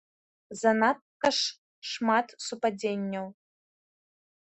[0.61, 3.25] Занадта ж шмат супадзенняў.